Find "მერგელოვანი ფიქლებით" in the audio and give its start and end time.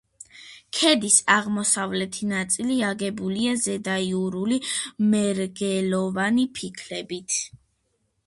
5.11-7.37